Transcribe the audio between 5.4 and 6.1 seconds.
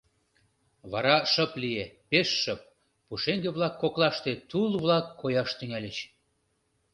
тӱҥальыч.